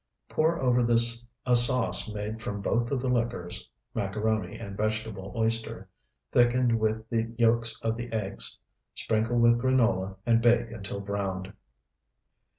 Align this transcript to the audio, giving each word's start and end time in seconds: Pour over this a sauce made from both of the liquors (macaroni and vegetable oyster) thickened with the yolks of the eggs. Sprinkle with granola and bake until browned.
Pour 0.29 0.59
over 0.59 0.81
this 0.81 1.27
a 1.45 1.55
sauce 1.55 2.11
made 2.11 2.41
from 2.41 2.59
both 2.59 2.89
of 2.89 2.99
the 2.99 3.07
liquors 3.07 3.69
(macaroni 3.93 4.57
and 4.57 4.75
vegetable 4.75 5.31
oyster) 5.35 5.87
thickened 6.31 6.79
with 6.79 7.07
the 7.11 7.31
yolks 7.37 7.79
of 7.83 7.97
the 7.97 8.11
eggs. 8.11 8.57
Sprinkle 8.95 9.37
with 9.37 9.59
granola 9.61 10.15
and 10.25 10.41
bake 10.41 10.71
until 10.71 11.01
browned. 11.01 11.53